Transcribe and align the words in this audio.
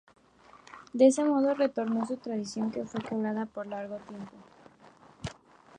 De 0.93 1.05
ese 1.05 1.23
modo 1.23 1.53
retornó 1.53 2.01
a 2.01 2.07
su 2.07 2.17
tradición 2.17 2.71
que 2.71 2.85
fue 2.85 3.01
quebrada 3.01 3.45
por 3.45 3.67
largo 3.67 3.97
tiempo. 3.97 4.35